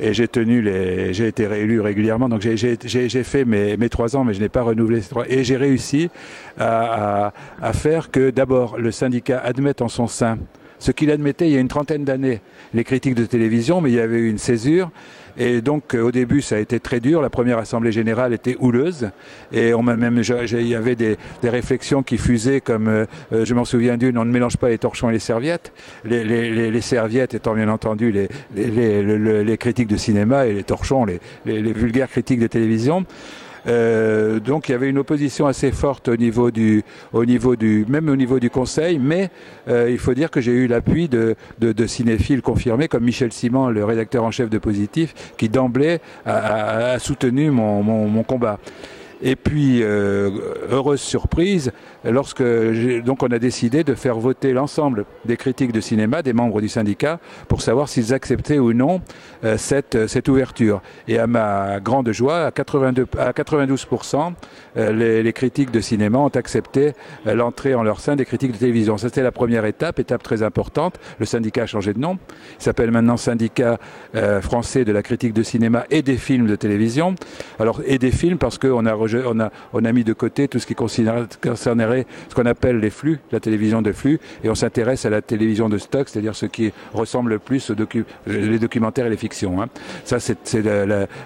et 0.00 0.14
j'ai 0.14 0.28
tenu 0.28 0.62
les, 0.62 1.12
j'ai 1.12 1.26
été 1.26 1.46
réélu 1.46 1.80
régulièrement. 1.80 2.28
Donc 2.28 2.40
j'ai 2.40 3.24
fait 3.24 3.44
mes, 3.44 3.88
trois 3.88 4.16
ans, 4.16 4.24
mais 4.24 4.34
je 4.34 4.40
n'ai 4.40 4.48
pas 4.48 4.62
renouvelé 4.62 5.00
ces 5.00 5.10
trois. 5.10 5.24
Et 5.28 5.44
j'ai 5.44 5.56
réussi 5.56 6.10
à 6.58 7.32
faire 7.72 8.10
que 8.10 8.30
d'abord 8.30 8.78
le 8.78 8.90
syndicat 8.90 9.38
admette 9.38 9.82
en 9.82 9.88
son 9.88 10.06
sein 10.06 10.38
ce 10.80 10.90
qu'il 10.90 11.10
admettait 11.10 11.46
il 11.46 11.52
y 11.52 11.56
a 11.56 11.60
une 11.60 11.68
trentaine 11.68 12.04
d'années, 12.04 12.40
les 12.74 12.84
critiques 12.84 13.14
de 13.14 13.26
télévision, 13.26 13.80
mais 13.80 13.90
il 13.90 13.96
y 13.96 14.00
avait 14.00 14.18
eu 14.18 14.30
une 14.30 14.38
césure. 14.38 14.90
Et 15.36 15.60
donc 15.60 15.94
euh, 15.94 16.02
au 16.02 16.10
début 16.10 16.42
ça 16.42 16.56
a 16.56 16.58
été 16.58 16.80
très 16.80 17.00
dur. 17.00 17.22
La 17.22 17.30
première 17.30 17.58
assemblée 17.58 17.92
générale 17.92 18.32
était 18.32 18.56
houleuse 18.60 19.10
et 19.52 19.74
on 19.74 19.82
m'a 19.82 19.96
même 19.96 20.22
il 20.22 20.66
y 20.66 20.74
avait 20.74 20.96
des, 20.96 21.16
des, 21.42 21.48
réflexions 21.48 22.02
qui 22.02 22.18
fusaient 22.18 22.60
comme 22.60 22.88
euh, 22.88 23.06
euh, 23.32 23.44
je 23.44 23.54
m'en 23.54 23.64
souviens 23.64 23.96
d'une 23.96 24.18
on 24.18 24.24
ne 24.24 24.32
mélange 24.32 24.56
pas 24.56 24.68
les 24.68 24.78
torchons 24.78 25.10
et 25.10 25.12
les 25.12 25.18
serviettes. 25.18 25.72
Les, 26.04 26.24
les, 26.24 26.70
les 26.70 26.80
serviettes 26.80 27.34
étant 27.34 27.54
bien 27.54 27.68
entendu 27.68 28.12
les, 28.12 28.28
les, 28.54 29.58
critiques 29.58 29.88
de 29.88 29.96
cinéma 29.96 30.46
et 30.46 30.52
les 30.52 30.64
torchons 30.64 31.04
les, 31.04 31.20
vulgaires 31.44 32.08
critiques 32.08 32.40
de 32.40 32.46
télévision. 32.46 33.04
Euh, 33.66 34.40
donc 34.40 34.68
il 34.68 34.72
y 34.72 34.74
avait 34.74 34.88
une 34.88 34.98
opposition 34.98 35.46
assez 35.46 35.72
forte 35.72 36.08
au 36.08 36.16
niveau 36.16 36.50
du, 36.50 36.82
au 37.12 37.24
niveau 37.24 37.56
du, 37.56 37.84
même 37.88 38.08
au 38.08 38.16
niveau 38.16 38.38
du 38.38 38.50
Conseil, 38.50 38.98
mais 38.98 39.30
euh, 39.68 39.90
il 39.90 39.98
faut 39.98 40.14
dire 40.14 40.30
que 40.30 40.40
j'ai 40.40 40.52
eu 40.52 40.66
l'appui 40.66 41.08
de, 41.08 41.36
de, 41.58 41.86
cinéphiles 41.86 42.42
confirmés 42.42 42.88
comme 42.88 43.04
Michel 43.04 43.32
Simon, 43.32 43.68
le 43.68 43.84
rédacteur 43.84 44.24
en 44.24 44.30
chef 44.30 44.50
de 44.50 44.58
Positif, 44.58 45.14
qui 45.36 45.48
d'emblée 45.48 45.98
a, 46.26 46.98
soutenu 46.98 47.50
mon, 47.50 47.82
mon 47.82 48.22
combat. 48.22 48.58
Et 49.22 49.36
puis, 49.36 49.82
euh, 49.82 50.30
heureuse 50.70 51.00
surprise, 51.00 51.72
lorsque 52.04 52.42
donc 53.04 53.22
on 53.22 53.28
a 53.28 53.38
décidé 53.38 53.84
de 53.84 53.94
faire 53.94 54.18
voter 54.18 54.52
l'ensemble 54.52 55.04
des 55.24 55.36
critiques 55.36 55.72
de 55.72 55.80
cinéma, 55.80 56.22
des 56.22 56.32
membres 56.32 56.60
du 56.60 56.68
syndicat, 56.68 57.20
pour 57.48 57.62
savoir 57.62 57.88
s'ils 57.88 58.14
acceptaient 58.14 58.58
ou 58.58 58.72
non 58.72 59.00
euh, 59.44 59.56
cette, 59.58 60.06
cette 60.06 60.28
ouverture. 60.28 60.80
Et 61.08 61.18
à 61.18 61.26
ma 61.26 61.80
grande 61.80 62.10
joie, 62.12 62.46
à, 62.46 62.50
82, 62.50 63.06
à 63.18 63.32
92%, 63.32 64.32
euh, 64.76 65.22
les, 65.22 65.32
critiques 65.32 65.70
de 65.70 65.80
cinéma 65.80 66.18
ont 66.18 66.28
accepté 66.28 66.92
euh, 67.26 67.34
l'entrée 67.34 67.74
en 67.74 67.82
leur 67.82 68.00
sein 68.00 68.16
des 68.16 68.24
critiques 68.24 68.52
de 68.52 68.56
télévision. 68.56 68.98
C'était 68.98 69.22
la 69.22 69.32
première 69.32 69.64
étape, 69.64 69.98
étape 69.98 70.22
très 70.22 70.42
importante. 70.42 70.98
Le 71.18 71.26
syndicat 71.26 71.62
a 71.62 71.66
changé 71.66 71.92
de 71.92 71.98
nom. 71.98 72.18
Il 72.58 72.62
s'appelle 72.62 72.90
maintenant 72.90 73.16
syndicat 73.16 73.78
euh, 74.14 74.40
français 74.40 74.84
de 74.84 74.92
la 74.92 75.02
critique 75.02 75.32
de 75.32 75.42
cinéma 75.42 75.84
et 75.90 76.02
des 76.02 76.16
films 76.16 76.46
de 76.46 76.56
télévision. 76.56 77.14
Alors, 77.58 77.80
et 77.84 77.98
des 77.98 78.10
films 78.10 78.38
parce 78.38 78.58
qu'on 78.58 78.86
a 78.86 78.94
on 79.26 79.84
a, 79.84 79.92
mis 79.92 80.04
de 80.04 80.12
côté 80.12 80.48
tout 80.48 80.58
ce 80.58 80.66
qui 80.66 80.74
concernerait 80.74 82.06
ce 82.28 82.34
qu'on 82.34 82.46
appelle 82.46 82.78
les 82.78 82.90
flux, 82.90 83.20
la 83.32 83.40
télévision 83.40 83.82
de 83.82 83.92
flux, 83.92 84.20
et 84.44 84.50
on 84.50 84.54
s'intéresse 84.54 85.04
à 85.04 85.10
la 85.10 85.22
télévision 85.22 85.68
de 85.68 85.78
stock, 85.78 86.08
c'est-à-dire 86.08 86.34
ce 86.34 86.46
qui 86.46 86.72
ressemble 86.92 87.30
le 87.30 87.38
plus 87.38 87.70
aux 87.70 87.74
documentaires 87.74 89.06
et 89.06 89.10
les 89.10 89.16
fictions. 89.16 89.62
Hein. 89.62 89.68
Ça, 90.04 90.18
c'est 90.20 90.62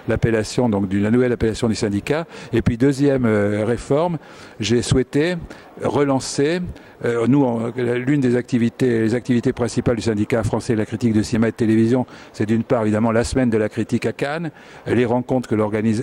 l'appellation, 0.07 0.69
donc 0.69 0.91
la 0.91 1.11
nouvelle 1.11 1.31
appellation 1.31 1.67
du 1.67 1.75
syndicat. 1.75 2.25
Et 2.53 2.61
puis 2.61 2.77
deuxième 2.77 3.25
euh, 3.25 3.65
réforme, 3.65 4.17
j'ai 4.59 4.81
souhaité 4.81 5.35
relancer 5.83 6.61
euh, 7.03 7.27
nous, 7.27 7.45
l'une 7.75 8.21
des 8.21 8.35
activités, 8.35 9.01
les 9.01 9.15
activités 9.15 9.53
principales 9.53 9.95
du 9.95 10.01
syndicat 10.01 10.43
français 10.43 10.73
de 10.73 10.77
la 10.77 10.85
critique 10.85 11.13
de 11.13 11.21
cinéma 11.21 11.49
et 11.49 11.51
de 11.51 11.55
télévision, 11.55 12.05
c'est 12.33 12.45
d'une 12.45 12.63
part 12.63 12.83
évidemment 12.83 13.11
la 13.11 13.23
semaine 13.23 13.49
de 13.49 13.57
la 13.57 13.69
critique 13.69 14.05
à 14.05 14.13
Cannes, 14.13 14.51
les 14.87 15.05
rencontres 15.05 15.49
que 15.49 15.55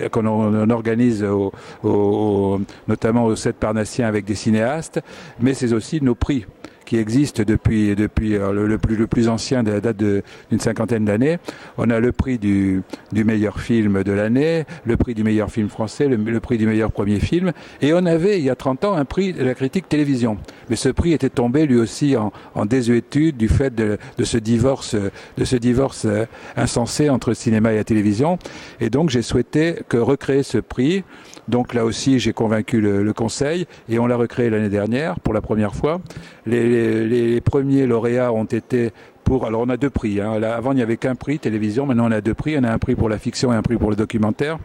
qu'on 0.09 0.69
organise 0.69 1.23
au, 1.23 2.61
notamment 2.87 3.25
au 3.25 3.35
7 3.35 3.55
Parnassien 3.55 4.07
avec 4.07 4.25
des 4.25 4.35
cinéastes, 4.35 5.01
mais 5.39 5.53
c'est 5.53 5.73
aussi 5.73 6.01
nos 6.01 6.15
prix 6.15 6.45
qui 6.85 6.97
existe 6.97 7.41
depuis, 7.41 7.95
depuis 7.95 8.35
euh, 8.35 8.51
le, 8.51 8.77
plus, 8.77 8.95
le 8.95 9.07
plus 9.07 9.29
ancien 9.29 9.63
de 9.63 9.71
la 9.71 9.81
date 9.81 9.97
d'une 9.97 10.59
cinquantaine 10.59 11.05
d'années. 11.05 11.39
On 11.77 11.89
a 11.89 11.99
le 11.99 12.11
prix 12.11 12.37
du, 12.37 12.81
du 13.11 13.23
meilleur 13.23 13.59
film 13.59 14.03
de 14.03 14.11
l'année, 14.11 14.65
le 14.85 14.97
prix 14.97 15.13
du 15.13 15.23
meilleur 15.23 15.51
film 15.51 15.69
français, 15.69 16.07
le, 16.07 16.39
prix 16.39 16.57
du 16.57 16.65
meilleur 16.65 16.91
premier 16.91 17.19
film, 17.19 17.51
et 17.81 17.93
on 17.93 18.05
avait 18.05 18.39
il 18.39 18.45
y 18.45 18.49
a 18.49 18.55
30 18.55 18.85
ans 18.85 18.93
un 18.93 19.05
prix 19.05 19.33
de 19.33 19.43
la 19.43 19.53
critique 19.53 19.87
télévision. 19.87 20.37
Mais 20.69 20.75
ce 20.75 20.89
prix 20.89 21.13
était 21.13 21.29
tombé 21.29 21.65
lui 21.65 21.77
aussi 21.77 22.17
en, 22.17 22.31
en 22.55 22.65
désuétude 22.65 23.37
du 23.37 23.47
fait 23.47 23.73
de, 23.73 23.97
de, 24.17 24.23
ce 24.23 24.37
divorce, 24.37 24.95
de 24.95 25.45
ce 25.45 25.55
divorce 25.55 26.05
euh, 26.05 26.25
insensé 26.55 27.09
entre 27.09 27.33
cinéma 27.33 27.73
et 27.73 27.77
la 27.77 27.83
télévision. 27.83 28.37
Et 28.79 28.89
donc 28.89 29.09
j'ai 29.09 29.21
souhaité 29.21 29.79
que 29.89 29.97
recréer 29.97 30.43
ce 30.43 30.57
prix. 30.57 31.03
Donc 31.47 31.73
là 31.73 31.83
aussi, 31.83 32.19
j'ai 32.19 32.33
convaincu 32.33 32.79
le, 32.79 33.03
le, 33.03 33.13
Conseil 33.13 33.67
et 33.89 33.99
on 33.99 34.07
l'a 34.07 34.15
recréé 34.15 34.49
l'année 34.49 34.69
dernière 34.69 35.19
pour 35.19 35.33
la 35.33 35.41
première 35.41 35.75
fois. 35.75 35.99
Les, 36.45 36.67
les, 36.73 37.41
premiers 37.41 37.85
lauréats 37.85 38.31
ont 38.31 38.45
été 38.45 38.91
pour. 39.23 39.45
Alors 39.45 39.61
on 39.61 39.69
a 39.69 39.77
deux 39.77 39.89
prix. 39.89 40.19
Hein. 40.19 40.41
avant 40.43 40.71
il 40.71 40.75
n'y 40.75 40.81
avait 40.81 40.97
qu'un 40.97 41.15
prix 41.15 41.39
télévision. 41.39 41.85
Maintenant 41.85 42.07
on 42.07 42.11
a 42.11 42.21
deux 42.21 42.33
prix. 42.33 42.55
On 42.57 42.63
a 42.63 42.71
un 42.71 42.79
prix 42.79 42.95
pour 42.95 43.09
la 43.09 43.17
fiction 43.17 43.53
et 43.53 43.55
un 43.55 43.61
prix 43.61 43.77
pour 43.77 43.89
le 43.89 43.95
documentaire. 43.95 44.57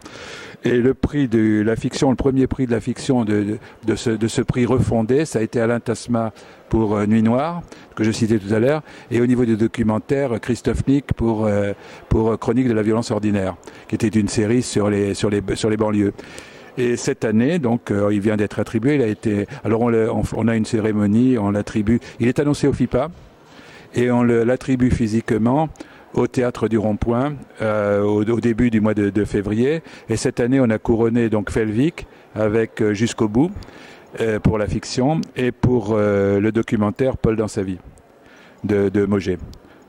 Et 0.65 0.77
le 0.77 0.93
prix 0.93 1.29
de 1.29 1.61
la 1.65 1.77
fiction, 1.77 2.09
le 2.09 2.17
premier 2.17 2.45
prix 2.45 2.65
de 2.65 2.71
la 2.71 2.81
fiction 2.81 3.23
de, 3.23 3.57
ce, 3.95 4.41
prix 4.41 4.65
refondé, 4.65 5.23
ça 5.23 5.39
a 5.39 5.41
été 5.41 5.61
Alain 5.61 5.79
Tasma 5.79 6.33
pour 6.67 6.97
euh, 6.97 7.05
Nuit 7.05 7.23
Noire, 7.23 7.61
que 7.95 8.03
je 8.03 8.11
citais 8.11 8.39
tout 8.39 8.53
à 8.53 8.59
l'heure, 8.59 8.81
et 9.09 9.21
au 9.21 9.25
niveau 9.25 9.45
du 9.45 9.55
documentaire, 9.55 10.37
Christophe 10.41 10.85
Nick 10.85 11.13
pour, 11.13 11.45
euh, 11.45 11.71
pour 12.09 12.37
Chronique 12.37 12.67
de 12.67 12.73
la 12.73 12.81
violence 12.81 13.09
ordinaire, 13.09 13.55
qui 13.87 13.95
était 13.95 14.09
une 14.09 14.27
série 14.27 14.61
sur 14.61 14.89
les 14.89 15.13
banlieues. 15.77 16.11
Et 16.77 16.95
cette 16.95 17.25
année, 17.25 17.59
donc, 17.59 17.91
euh, 17.91 18.13
il 18.13 18.19
vient 18.19 18.37
d'être 18.37 18.59
attribué. 18.59 18.95
Il 18.95 19.01
a 19.01 19.07
été. 19.07 19.47
Alors, 19.63 19.81
on, 19.81 20.23
on 20.35 20.47
a 20.47 20.55
une 20.55 20.65
cérémonie, 20.65 21.37
on 21.37 21.51
l'attribue. 21.51 21.99
Il 22.19 22.27
est 22.27 22.39
annoncé 22.39 22.67
au 22.67 22.73
FIPA 22.73 23.09
et 23.95 24.11
on 24.11 24.23
l'attribue 24.23 24.91
physiquement 24.91 25.69
au 26.13 26.27
théâtre 26.27 26.67
du 26.67 26.77
Rond-Point 26.77 27.35
euh, 27.61 28.01
au, 28.01 28.39
début 28.39 28.69
du 28.69 28.81
mois 28.81 28.93
de, 28.93 29.25
février. 29.25 29.81
Et 30.09 30.15
cette 30.15 30.39
année, 30.39 30.59
on 30.59 30.69
a 30.69 30.77
couronné 30.77 31.29
donc 31.29 31.51
Felvik 31.51 32.07
avec 32.35 32.81
euh, 32.81 32.93
Jusqu'au 32.93 33.27
bout 33.27 33.51
pour 34.41 34.57
la 34.57 34.65
fiction 34.65 35.21
et 35.35 35.51
pour 35.51 35.95
le 35.95 36.49
documentaire 36.49 37.15
Paul 37.15 37.35
dans 37.35 37.47
sa 37.47 37.61
vie 37.61 37.77
de, 38.63 38.89
de 38.89 39.05
Moget. 39.05 39.37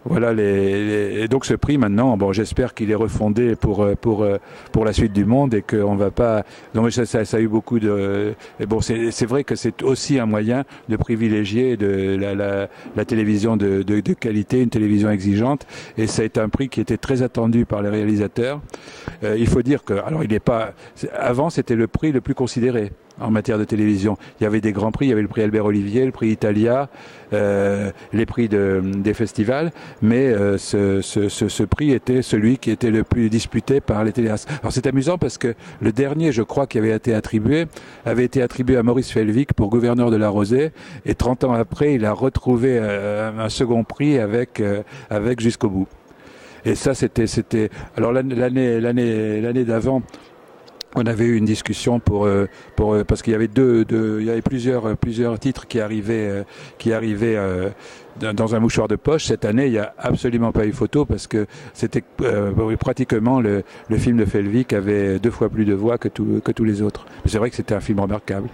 Voilà 0.06 0.32
les, 0.32 1.24
et 1.24 1.28
donc 1.28 1.44
ce 1.44 1.52
prix 1.52 1.76
maintenant, 1.76 2.16
bon, 2.16 2.32
j'espère 2.32 2.72
qu'il 2.72 2.90
est 2.90 2.94
refondé 2.94 3.54
pour 3.54 3.82
euh, 3.82 3.94
pour 4.00 4.22
euh, 4.22 4.38
pour 4.72 4.86
la 4.86 4.94
suite 4.94 5.12
du 5.12 5.26
monde 5.26 5.52
et 5.52 5.60
qu'on 5.60 5.94
va 5.94 6.10
pas. 6.10 6.44
Donc 6.74 6.90
ça, 6.90 7.04
ça, 7.04 7.26
ça, 7.26 7.36
a 7.36 7.40
eu 7.40 7.48
beaucoup 7.48 7.78
de. 7.78 8.32
Et 8.60 8.66
bon, 8.66 8.80
c'est 8.80 9.26
vrai 9.26 9.44
que 9.44 9.56
c'est 9.56 9.82
aussi 9.82 10.18
un 10.18 10.24
moyen 10.24 10.64
de 10.88 10.96
privilégier 10.96 11.76
de 11.76 12.16
la, 12.18 12.34
la, 12.34 12.68
la 12.96 13.04
télévision 13.04 13.58
de, 13.58 13.82
de, 13.82 14.00
qualité, 14.14 14.62
une 14.62 14.70
télévision 14.70 15.10
exigeante, 15.10 15.66
et 15.98 16.06
ça 16.06 16.24
été 16.24 16.40
un 16.40 16.48
prix 16.48 16.70
qui 16.70 16.80
était 16.80 16.96
très 16.96 17.20
attendu 17.22 17.66
par 17.66 17.82
les 17.82 17.90
réalisateurs. 17.90 18.62
Euh, 19.22 19.36
il 19.38 19.48
faut 19.48 19.62
dire 19.62 19.84
que 19.84 19.92
alors 19.92 20.24
il 20.24 20.30
n'est 20.30 20.40
pas. 20.40 20.72
Avant, 21.14 21.50
c'était 21.50 21.76
le 21.76 21.88
prix 21.88 22.10
le 22.10 22.22
plus 22.22 22.34
considéré 22.34 22.90
en 23.20 23.30
matière 23.30 23.58
de 23.58 23.64
télévision. 23.64 24.16
Il 24.40 24.44
y 24.44 24.46
avait 24.46 24.60
des 24.60 24.72
grands 24.72 24.92
prix, 24.92 25.06
il 25.06 25.08
y 25.10 25.12
avait 25.12 25.22
le 25.22 25.28
prix 25.28 25.42
Albert 25.42 25.64
Olivier, 25.64 26.04
le 26.04 26.12
prix 26.12 26.28
Italia, 26.28 26.88
euh, 27.32 27.90
les 28.12 28.26
prix 28.26 28.48
de, 28.48 28.82
des 28.84 29.14
festivals, 29.14 29.70
mais 30.02 30.26
euh, 30.26 30.58
ce, 30.58 31.00
ce, 31.00 31.28
ce, 31.28 31.62
prix 31.62 31.92
était 31.92 32.22
celui 32.22 32.58
qui 32.58 32.70
était 32.70 32.90
le 32.90 33.04
plus 33.04 33.30
disputé 33.30 33.80
par 33.80 34.02
les 34.04 34.12
téléastes. 34.12 34.48
Alors 34.62 34.72
c'est 34.72 34.86
amusant 34.86 35.18
parce 35.18 35.38
que 35.38 35.54
le 35.80 35.92
dernier, 35.92 36.32
je 36.32 36.42
crois, 36.42 36.66
qui 36.66 36.78
avait 36.78 36.90
été 36.94 37.14
attribué, 37.14 37.66
avait 38.04 38.24
été 38.24 38.42
attribué 38.42 38.76
à 38.76 38.82
Maurice 38.82 39.12
Felvic 39.12 39.52
pour 39.52 39.68
gouverneur 39.68 40.10
de 40.10 40.16
la 40.16 40.28
Rosée, 40.28 40.72
et 41.04 41.14
30 41.14 41.44
ans 41.44 41.52
après, 41.52 41.94
il 41.94 42.04
a 42.04 42.12
retrouvé 42.12 42.78
euh, 42.80 43.30
un 43.38 43.48
second 43.48 43.84
prix 43.84 44.18
avec, 44.18 44.60
euh, 44.60 44.82
avec 45.08 45.40
jusqu'au 45.40 45.68
bout. 45.68 45.88
Et 46.64 46.74
ça, 46.74 46.94
c'était, 46.94 47.26
c'était. 47.26 47.70
Alors 47.96 48.12
l'année, 48.12 48.80
l'année, 48.80 49.40
l'année 49.40 49.64
d'avant, 49.64 50.02
on 50.96 51.06
avait 51.06 51.24
eu 51.24 51.36
une 51.36 51.44
discussion 51.44 52.00
pour 52.00 52.26
euh, 52.26 52.46
euh, 52.80 53.04
parce 53.04 53.22
qu'il 53.22 53.32
y 53.32 53.36
avait 53.36 53.48
deux, 53.48 53.84
deux, 53.84 54.20
il 54.20 54.26
y 54.26 54.30
avait 54.30 54.42
plusieurs 54.42 54.96
plusieurs 54.96 55.38
titres 55.38 55.66
qui 55.66 55.80
arrivaient 55.80 56.28
euh, 56.28 56.42
qui 56.78 56.92
arrivaient 56.92 57.38
dans 58.20 58.54
un 58.54 58.60
mouchoir 58.60 58.88
de 58.88 58.96
poche. 58.96 59.26
Cette 59.26 59.44
année, 59.44 59.66
il 59.66 59.72
n'y 59.72 59.78
a 59.78 59.94
absolument 59.98 60.52
pas 60.52 60.66
eu 60.66 60.72
photo 60.72 61.04
parce 61.04 61.26
que 61.26 61.46
c'était 61.74 62.02
pratiquement 62.78 63.40
le, 63.40 63.62
film 63.98 64.18
de 64.18 64.24
Felvik 64.24 64.72
avait 64.72 65.18
deux 65.18 65.30
fois 65.30 65.48
plus 65.48 65.64
de 65.64 65.74
voix 65.74 65.98
que, 65.98 66.08
tout, 66.08 66.40
que 66.44 66.52
tous 66.52 66.64
les 66.64 66.82
autres. 66.82 67.06
C'est 67.26 67.38
vrai 67.38 67.50
que 67.50 67.56
c'était 67.56 67.74
un 67.74 67.80
film 67.80 68.00
remarquable. 68.00 68.48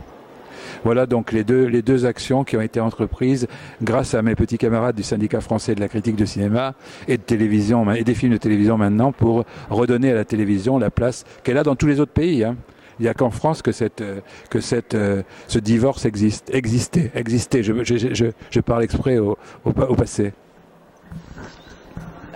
Voilà 0.85 1.07
donc 1.07 1.33
les 1.33 1.45
deux, 1.45 1.65
les 1.67 1.83
deux 1.83 2.07
actions 2.07 2.45
qui 2.45 2.57
ont 2.57 2.61
été 2.61 2.81
entreprises 2.81 3.47
grâce 3.83 4.15
à 4.15 4.23
mes 4.23 4.35
petits 4.35 4.59
camarades 4.59 4.97
du 4.97 5.03
syndicat 5.03 5.41
français 5.41 5.75
de 5.75 5.81
la 5.81 5.89
critique 5.89 6.17
de 6.17 6.25
cinéma 6.25 6.75
et 7.09 7.17
de 7.17 7.23
télévision 7.23 7.91
et 7.93 8.05
des 8.05 8.15
films 8.15 8.33
de 8.33 8.39
télévision 8.39 8.77
maintenant 8.77 9.13
pour 9.13 9.45
redonner 9.71 10.13
à 10.13 10.15
la 10.15 10.25
télévision 10.25 10.79
la 10.79 10.91
place 10.91 11.25
qu'elle 11.43 11.59
a 11.59 11.63
dans 11.63 11.77
tous 11.77 11.87
les 11.87 12.01
autres 12.01 12.13
pays. 12.13 12.45
Hein. 12.45 12.57
Il 12.99 13.03
n'y 13.03 13.09
a 13.09 13.15
qu'en 13.15 13.31
France 13.31 13.61
que 13.61 13.73
cette 13.73 14.03
que 14.49 14.61
cette 14.61 14.95
euh, 14.95 15.23
ce 15.49 15.59
divorce 15.59 16.07
existe 16.07 16.51
existait 16.55 17.11
existait. 17.15 17.63
Je, 17.63 18.61
parle 18.61 18.85
exprès 18.85 19.19
au, 19.19 19.37
au 19.65 19.95
passé. 19.95 20.33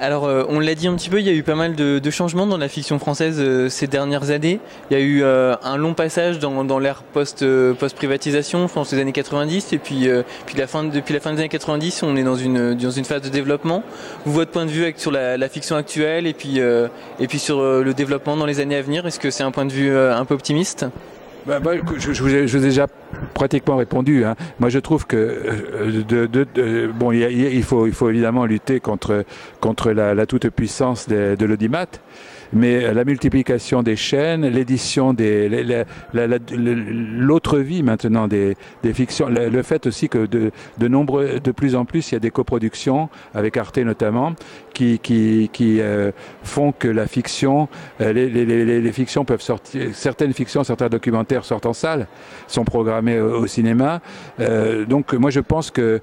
Alors, 0.02 0.25
euh, 0.25 0.45
on 0.49 0.61
l'a 0.61 0.75
dit 0.75 0.88
un 0.88 0.95
petit 0.95 1.11
peu, 1.11 1.21
il 1.21 1.26
y 1.26 1.28
a 1.28 1.35
eu 1.35 1.42
pas 1.42 1.54
mal 1.54 1.76
de, 1.76 1.99
de 1.99 2.11
changements 2.11 2.47
dans 2.47 2.57
la 2.57 2.69
fiction 2.69 2.99
française 2.99 3.37
euh, 3.38 3.69
ces 3.69 3.87
dernières 3.87 4.30
années. 4.30 4.59
Il 4.90 4.97
y 4.97 5.00
a 5.00 5.04
eu 5.04 5.23
euh, 5.23 5.54
un 5.62 5.76
long 5.76 5.92
passage 5.92 6.38
dans, 6.38 6.64
dans 6.64 6.78
l'ère 6.78 7.02
post, 7.02 7.45
post-privatisation, 7.75 8.66
je 8.66 8.73
pense 8.73 8.92
les 8.95 8.99
années 8.99 9.12
90, 9.12 9.75
et 9.75 9.78
puis, 9.78 10.09
puis 10.47 10.57
la 10.57 10.66
fin, 10.66 10.85
depuis 10.85 11.12
la 11.12 11.21
fin 11.21 11.33
des 11.33 11.40
années 11.40 11.50
90, 11.50 12.02
on 12.02 12.16
est 12.16 12.23
dans 12.23 12.35
une, 12.35 12.75
dans 12.75 12.90
une 12.90 13.04
phase 13.04 13.21
de 13.21 13.28
développement. 13.28 13.83
Vous, 14.25 14.33
votre 14.33 14.50
point 14.50 14.64
de 14.64 14.71
vue 14.71 14.90
sur 14.97 15.11
la, 15.11 15.37
la 15.37 15.49
fiction 15.50 15.76
actuelle 15.76 16.26
et 16.26 16.33
puis, 16.33 16.59
et 16.59 17.26
puis 17.28 17.38
sur 17.38 17.61
le 17.61 17.92
développement 17.92 18.38
dans 18.38 18.47
les 18.47 18.61
années 18.61 18.76
à 18.76 18.83
venir, 18.83 19.07
est-ce 19.07 19.21
que 19.21 19.30
c'est 19.30 19.42
un 19.42 19.50
point 19.50 19.66
de 19.66 19.73
vue 19.73 19.95
un 19.95 20.25
peu 20.25 20.33
optimiste? 20.33 20.87
Bah, 21.47 21.61
je, 21.99 22.13
je, 22.13 22.23
vous 22.23 22.35
ai, 22.35 22.47
je, 22.47 22.57
vous 22.57 22.65
ai, 22.65 22.69
déjà 22.69 22.87
pratiquement 23.35 23.77
répondu. 23.77 24.25
Hein. 24.25 24.37
Moi, 24.59 24.69
je 24.69 24.79
trouve 24.79 25.07
que 25.07 25.17
euh, 25.17 26.03
de, 26.03 26.27
de, 26.27 26.91
bon, 26.93 27.13
il, 27.13 27.23
il, 27.23 27.63
faut, 27.63 27.87
il 27.87 27.93
faut 27.93 28.09
évidemment 28.09 28.47
lutter 28.47 28.81
contre 28.81 29.25
contre 29.61 29.93
la, 29.93 30.15
la 30.15 30.27
toute 30.27 30.49
puissance 30.51 31.09
de, 31.09 31.37
de 31.39 31.47
l'audimat 31.47 31.87
mais 32.52 32.92
la 32.92 33.04
multiplication 33.04 33.83
des 33.83 33.97
chaînes, 33.97 34.47
l'édition 34.47 35.12
des, 35.12 35.49
l'autre 36.12 37.59
vie 37.59 37.83
maintenant 37.83 38.28
des, 38.28 38.57
des 38.83 38.92
fictions, 38.92 39.28
le, 39.28 39.62
fait 39.62 39.87
aussi 39.87 40.09
que 40.09 40.26
de, 40.26 40.50
de 40.78 40.88
nombreux, 40.88 41.40
de 41.40 41.52
plus 41.52 41.75
en 41.75 41.85
plus, 41.85 42.11
il 42.11 42.14
y 42.14 42.16
a 42.16 42.21
des 42.21 42.30
coproductions 42.30 43.09
avec 43.35 43.57
Arte 43.57 43.78
notamment, 43.78 44.35
qui, 44.73 44.99
qui, 44.99 45.50
qui 45.52 45.80
euh, 45.80 46.11
font 46.42 46.73
que 46.73 46.88
la 46.88 47.07
fiction, 47.07 47.69
euh, 48.00 48.12
les, 48.12 48.28
les, 48.28 48.45
les, 48.45 48.80
les, 48.80 48.92
fictions 48.92 49.25
peuvent 49.25 49.42
sortir, 49.42 49.90
certaines 49.92 50.33
fictions, 50.33 50.64
certains 50.64 50.88
documentaires 50.88 51.45
sortent 51.45 51.66
en 51.66 51.73
salle, 51.73 52.07
sont 52.47 52.64
programmés 52.64 53.21
au, 53.21 53.42
au 53.42 53.47
cinéma. 53.47 54.00
Euh, 54.40 54.85
donc 54.85 55.12
moi 55.12 55.30
je 55.30 55.40
pense 55.40 55.71
que 55.71 56.00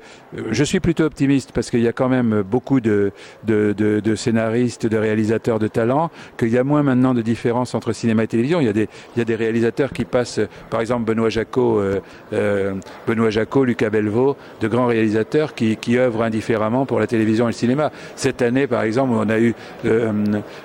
je 0.52 0.64
suis 0.64 0.80
plutôt 0.80 1.04
optimiste 1.04 1.52
parce 1.54 1.70
qu'il 1.70 1.82
y 1.82 1.88
a 1.88 1.94
quand 1.94 2.10
même 2.10 2.44
beaucoup 2.44 2.80
de, 2.80 3.12
de, 3.46 3.74
de, 3.76 4.00
de 4.00 4.16
scénaristes, 4.16 4.86
de 4.86 4.98
réalisateurs 4.98 5.60
de 5.60 5.68
talent 5.68 6.12
qu'il 6.38 6.50
y 6.50 6.58
a 6.58 6.64
moins 6.64 6.84
maintenant 6.84 7.14
de 7.14 7.22
différence 7.22 7.76
entre 7.76 7.92
cinéma 7.94 8.24
et 8.24 8.28
télévision. 8.28 8.62
Il 8.62 8.68
y 8.68 8.70
a 8.70 8.74
des, 8.74 8.88
il 9.16 9.20
y 9.20 9.22
a 9.22 9.26
des 9.26 9.36
réalisateurs 9.36 9.92
qui 9.92 10.06
passent, 10.06 10.40
par 10.70 10.82
exemple 10.82 11.06
Benoît 11.06 11.30
Jacot, 11.30 11.80
euh, 11.80 12.00
euh, 12.34 12.74
Benoît 13.08 13.30
Jacot, 13.30 13.66
Lucas 13.66 13.90
Belvaux, 13.90 14.38
de 14.62 14.68
grands 14.68 14.88
réalisateurs 14.88 15.56
qui, 15.56 15.78
qui 15.78 15.98
œuvrent 15.98 16.24
indifféremment 16.24 16.86
pour 16.86 17.00
la 17.00 17.08
télévision 17.08 17.46
et 17.46 17.52
le 17.52 17.54
cinéma. 17.54 17.92
Cette 18.16 18.42
année, 18.42 18.68
par 18.68 18.84
exemple, 18.84 19.14
on 19.14 19.30
a 19.30 19.40
eu 19.40 19.54
euh, 19.86 20.12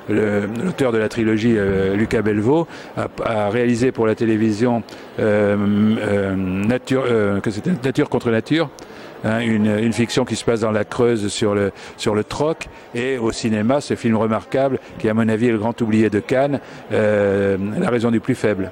l'auteur 0.08 0.92
de 0.92 0.98
la 0.98 1.08
trilogie, 1.08 1.54
euh, 1.56 1.96
Lucas 1.96 2.22
Belvaux, 2.22 2.66
a, 2.96 3.08
a, 3.24 3.50
réalisé 3.50 3.92
pour 3.92 4.06
la 4.06 4.14
télévision 4.14 4.82
nature, 5.18 7.04
que 7.04 7.50
Nature 7.84 8.08
contre 8.08 8.30
Nature 8.30 8.70
hein, 9.24 9.40
une, 9.40 9.66
une, 9.66 9.92
fiction 9.92 10.24
qui 10.24 10.36
se 10.36 10.44
passe 10.44 10.60
dans 10.60 10.70
la 10.70 10.84
Creuse 10.84 11.28
sur 11.28 11.54
le, 11.54 11.72
sur 11.96 12.14
le 12.14 12.24
troc, 12.24 12.68
et 12.94 13.18
au 13.18 13.32
cinéma, 13.32 13.80
ce 13.80 13.94
film 13.94 14.16
remarquable, 14.16 14.78
qui 14.98 15.08
à 15.08 15.14
mon 15.14 15.28
avis 15.28 15.48
est 15.48 15.52
le 15.52 15.58
grand 15.58 15.80
oublié 15.80 16.10
de 16.10 16.20
Cannes, 16.20 16.60
euh, 16.92 17.56
La 17.78 17.90
raison 17.90 18.10
du 18.10 18.20
plus 18.20 18.34
faible. 18.34 18.70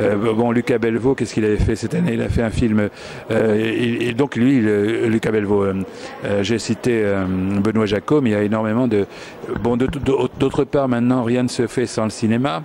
Bon, 0.00 0.50
Lucas 0.50 0.78
Belvaux, 0.78 1.14
qu'est-ce 1.14 1.34
qu'il 1.34 1.44
avait 1.44 1.56
fait 1.56 1.76
cette 1.76 1.94
année? 1.94 2.14
Il 2.14 2.22
a 2.22 2.28
fait 2.28 2.42
un 2.42 2.50
film. 2.50 2.88
et, 3.30 4.12
donc 4.14 4.36
lui, 4.36 4.60
Lucas 4.60 5.30
Belvaux, 5.30 5.64
j'ai 6.42 6.58
cité 6.58 7.04
Benoît 7.62 7.86
Jacob, 7.86 8.24
mais 8.24 8.30
il 8.30 8.32
y 8.32 8.36
a 8.36 8.42
énormément 8.42 8.88
de. 8.88 9.06
Bon, 9.62 9.76
d'autre 9.76 10.64
part, 10.64 10.88
maintenant, 10.88 11.22
rien 11.22 11.42
ne 11.42 11.48
se 11.48 11.66
fait 11.66 11.86
sans 11.86 12.04
le 12.04 12.10
cinéma. 12.10 12.62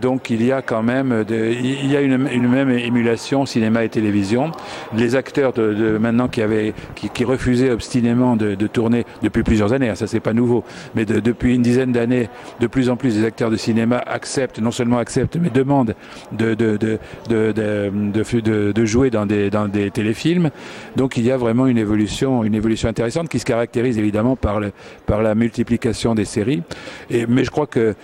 donc 0.00 0.30
il 0.30 0.44
y 0.44 0.52
a 0.52 0.62
quand 0.62 0.82
même, 0.82 1.24
de, 1.24 1.50
il 1.50 1.90
y 1.90 1.96
a 1.96 2.00
une, 2.00 2.16
même 2.16 2.70
émulation 2.70 3.46
cinéma 3.46 3.84
et 3.84 3.88
télévision. 3.88 4.52
Les 4.96 5.16
acteurs 5.16 5.52
de, 5.52 5.74
de 5.74 5.98
maintenant 5.98 6.28
qui 6.28 6.42
avaient, 6.42 6.74
qui, 6.94 7.08
qui 7.08 7.24
refusaient 7.24 7.70
obstinément 7.70 8.36
de, 8.36 8.54
de, 8.54 8.66
tourner 8.66 9.04
depuis 9.22 9.42
plusieurs 9.42 9.72
années, 9.72 9.88
hein, 9.88 9.94
ça 9.94 10.06
c'est 10.06 10.20
pas 10.20 10.32
nouveau, 10.32 10.64
mais 10.94 11.04
depuis 11.04 11.54
une 11.54 11.62
dizaine 11.62 11.92
d'années, 11.92 12.28
de 12.60 12.66
plus 12.66 12.90
en 12.90 12.96
plus 12.96 13.16
des 13.16 13.24
acteurs 13.24 13.50
de 13.50 13.56
cinéma 13.56 14.02
acceptent, 14.06 14.60
non 14.60 14.70
seulement 14.70 14.98
acceptent, 14.98 15.36
mais 15.36 15.50
demandent 15.50 15.94
de, 16.40 16.54
de, 16.54 16.98
de, 17.28 18.72
de, 18.72 18.84
jouer 18.84 19.10
dans 19.10 19.26
des, 19.26 19.50
dans 19.50 19.68
des 19.68 19.90
téléfilms. 19.90 20.50
Donc 20.96 21.16
il 21.16 21.24
y 21.24 21.30
a 21.30 21.36
vraiment 21.36 21.66
une 21.66 21.78
évolution, 21.78 22.44
une 22.44 22.54
évolution 22.54 22.88
intéressante 22.88 23.28
qui 23.28 23.38
se 23.38 23.44
caractérise 23.44 23.98
évidemment 23.98 24.36
par, 24.36 24.60
le, 24.60 24.72
par 25.06 25.22
la 25.22 25.34
multiplication 25.34 26.14
des 26.14 26.24
séries. 26.24 26.62
Et, 27.10 27.26
mais 27.26 27.44
je 27.44 27.50
crois 27.50 27.66
que 27.66 27.94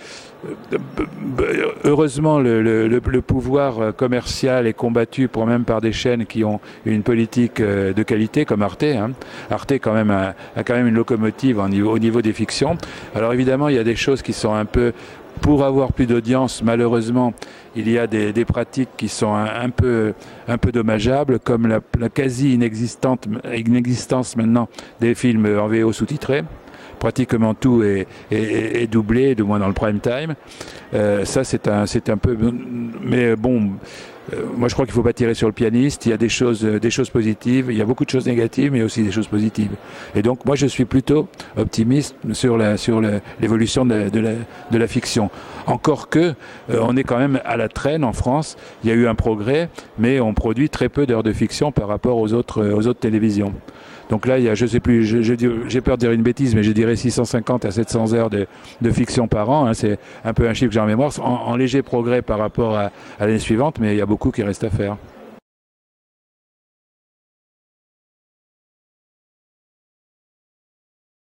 heureusement, 1.83 2.39
le, 2.39 2.61
le, 2.87 3.21
pouvoir 3.21 3.95
commercial 3.95 4.67
est 4.67 4.73
combattu 4.73 5.27
pour 5.27 5.45
même 5.45 5.65
par 5.65 5.81
des 5.81 5.91
chaînes 5.91 6.25
qui 6.25 6.43
ont 6.43 6.59
une 6.85 7.03
politique 7.03 7.59
euh, 7.59 7.93
de 7.93 8.03
qualité 8.03 8.45
comme 8.45 8.61
Arte. 8.61 8.83
Hein. 8.83 9.11
Arte 9.49 9.73
quand 9.73 9.93
même 9.93 10.11
a, 10.11 10.33
quand 10.63 10.75
même 10.75 10.87
une 10.87 10.95
locomotive 10.95 11.59
au 11.59 11.99
niveau 11.99 12.21
des 12.21 12.33
fictions. 12.33 12.77
Alors 13.15 13.33
évidemment, 13.33 13.69
il 13.69 13.75
y 13.75 13.79
a 13.79 13.83
des 13.83 13.95
choses 13.95 14.21
qui 14.21 14.33
sont 14.33 14.53
un 14.53 14.65
peu 14.65 14.93
pour 15.37 15.63
avoir 15.63 15.93
plus 15.93 16.05
d'audience, 16.05 16.61
malheureusement, 16.63 17.33
il 17.75 17.89
y 17.89 17.97
a 17.97 18.07
des, 18.07 18.45
pratiques 18.45 18.89
qui 18.97 19.07
sont 19.07 19.33
un, 19.33 19.69
peu, 19.69 20.13
dommageables, 20.71 21.39
comme 21.39 21.67
la, 21.67 22.09
quasi 22.09 22.53
inexistante, 22.53 23.27
inexistence 23.55 24.35
maintenant 24.35 24.67
des 24.99 25.15
films 25.15 25.59
en 25.59 25.67
VO 25.67 25.91
sous-titrés 25.91 26.43
pratiquement 26.97 27.53
tout 27.53 27.83
est, 27.83 28.87
doublé, 28.91 29.35
du 29.35 29.43
moins 29.43 29.59
dans 29.59 29.67
le 29.67 29.73
prime 29.73 29.99
time. 29.99 30.33
Euh, 30.93 31.25
ça, 31.25 31.43
c'est 31.43 31.67
un, 31.67 31.85
c'est 31.85 32.09
un 32.09 32.17
peu, 32.17 32.35
mais 33.03 33.35
bon. 33.35 33.73
Euh, 34.33 34.43
moi, 34.55 34.67
je 34.67 34.73
crois 34.73 34.85
qu'il 34.85 34.93
ne 34.93 34.95
faut 34.95 35.03
pas 35.03 35.13
tirer 35.13 35.33
sur 35.33 35.47
le 35.47 35.53
pianiste. 35.53 36.05
Il 36.05 36.09
y 36.09 36.13
a 36.13 36.17
des 36.17 36.29
choses, 36.29 36.63
des 36.63 36.89
choses 36.89 37.09
positives. 37.09 37.67
Il 37.69 37.77
y 37.77 37.81
a 37.81 37.85
beaucoup 37.85 38.05
de 38.05 38.09
choses 38.09 38.25
négatives, 38.25 38.71
mais 38.71 38.81
aussi 38.81 39.03
des 39.03 39.11
choses 39.11 39.27
positives. 39.27 39.71
Et 40.15 40.21
donc, 40.21 40.45
moi, 40.45 40.55
je 40.55 40.67
suis 40.67 40.85
plutôt 40.85 41.27
optimiste 41.55 42.15
sur 42.33 42.57
la, 42.57 42.77
sur 42.77 43.01
l'évolution 43.39 43.85
de, 43.85 44.09
de, 44.09 44.19
la, 44.19 44.31
de 44.71 44.77
la 44.77 44.87
fiction. 44.87 45.29
Encore 45.65 46.09
que, 46.09 46.33
euh, 46.69 46.79
on 46.81 46.95
est 46.97 47.03
quand 47.03 47.17
même 47.17 47.39
à 47.45 47.57
la 47.57 47.69
traîne 47.69 48.03
en 48.03 48.13
France. 48.13 48.57
Il 48.83 48.89
y 48.89 48.93
a 48.93 48.95
eu 48.95 49.07
un 49.07 49.15
progrès, 49.15 49.69
mais 49.97 50.19
on 50.19 50.33
produit 50.33 50.69
très 50.69 50.89
peu 50.89 51.05
d'heures 51.05 51.23
de 51.23 51.33
fiction 51.33 51.71
par 51.71 51.87
rapport 51.87 52.17
aux 52.17 52.33
autres, 52.33 52.65
aux 52.65 52.87
autres 52.87 52.99
télévisions. 52.99 53.53
Donc 54.09 54.25
là, 54.25 54.39
il 54.39 54.45
y 54.45 54.49
a, 54.49 54.55
je 54.55 54.65
sais 54.65 54.79
plus, 54.79 55.05
j'ai 55.05 55.81
peur 55.81 55.97
de 55.97 56.01
dire 56.01 56.11
une 56.11 56.23
bêtise, 56.23 56.55
mais 56.55 56.63
je 56.63 56.71
dirais 56.71 56.95
650 56.95 57.65
à 57.65 57.71
700 57.71 58.13
heures 58.13 58.29
de, 58.29 58.47
de 58.81 58.91
fiction 58.91 59.27
par 59.27 59.49
an. 59.49 59.65
Hein, 59.65 59.73
c'est 59.73 59.99
un 60.23 60.33
peu 60.33 60.47
un 60.47 60.53
chiffre 60.53 60.69
que 60.69 60.73
j'ai 60.73 60.79
en 60.79 60.85
mémoire, 60.85 61.11
en, 61.21 61.55
léger 61.55 61.81
progrès 61.81 62.21
par 62.21 62.39
rapport 62.39 62.77
à, 62.77 62.91
à 63.19 63.25
l'année 63.25 63.39
suivante, 63.39 63.79
mais 63.79 63.93
il 63.93 63.97
y 63.97 64.01
a 64.01 64.05
beaucoup 64.05 64.31
qui 64.31 64.43
reste 64.43 64.63
à 64.63 64.69
faire. 64.69 64.97